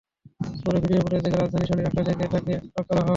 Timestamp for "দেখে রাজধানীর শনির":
1.25-1.87